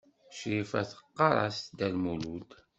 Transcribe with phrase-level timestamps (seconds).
[0.37, 2.49] Crifa teɣɣar-as Dda Lmulud.